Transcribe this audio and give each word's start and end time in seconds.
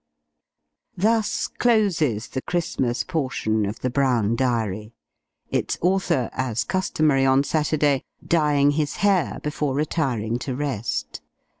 Thus 0.97 1.47
closes 1.47 2.29
the 2.29 2.41
Christmas 2.41 3.03
portion 3.03 3.67
of 3.67 3.81
the 3.81 3.91
Brown 3.91 4.35
Diary: 4.35 4.93
its 5.51 5.77
author, 5.79 6.31
as 6.33 6.63
customary 6.63 7.23
on 7.23 7.43
Saturday, 7.43 8.01
dyeing 8.25 8.71
his 8.71 8.95
hair, 9.05 9.37
before 9.43 9.75
retiring 9.75 10.39
to 10.39 10.55
rest. 10.55 11.21